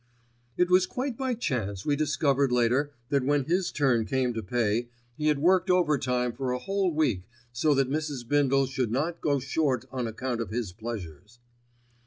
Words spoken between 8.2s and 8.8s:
Bindle